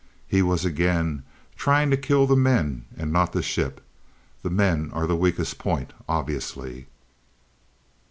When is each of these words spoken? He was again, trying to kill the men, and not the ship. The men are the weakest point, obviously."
He 0.27 0.41
was 0.41 0.65
again, 0.65 1.21
trying 1.55 1.91
to 1.91 1.95
kill 1.95 2.25
the 2.25 2.35
men, 2.35 2.85
and 2.97 3.13
not 3.13 3.33
the 3.33 3.43
ship. 3.43 3.81
The 4.41 4.49
men 4.49 4.89
are 4.93 5.05
the 5.05 5.15
weakest 5.15 5.59
point, 5.59 5.93
obviously." 6.09 6.87